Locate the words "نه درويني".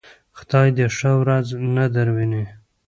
1.75-2.43